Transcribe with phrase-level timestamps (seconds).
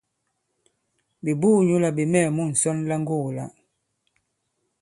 [1.23, 3.45] Ɓè buū nyǔ là ɓè mɛɛ̀ mu ŋsɔn la ŋgogō-la.